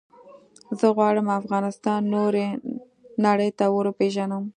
[0.79, 2.47] زه غواړم افغانستان نورې
[3.25, 4.43] نړی ته وروپېژنم.